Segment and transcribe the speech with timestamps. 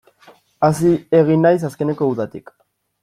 [0.67, 2.51] Hazi egin naiz azkeneko udatik.